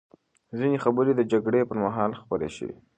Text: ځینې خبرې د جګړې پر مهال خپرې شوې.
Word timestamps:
ځینې 0.57 0.77
خبرې 0.83 1.11
د 1.15 1.21
جګړې 1.31 1.61
پر 1.69 1.77
مهال 1.83 2.11
خپرې 2.21 2.49
شوې. 2.55 2.75